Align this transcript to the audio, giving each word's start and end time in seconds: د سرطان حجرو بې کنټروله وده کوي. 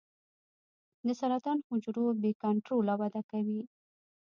د 1.05 1.07
سرطان 1.19 1.57
حجرو 1.67 2.05
بې 2.21 2.31
کنټروله 2.43 2.93
وده 3.01 3.21
کوي. 3.31 3.61